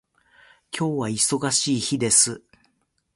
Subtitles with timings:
[0.75, 2.41] 今日は忙しい日です。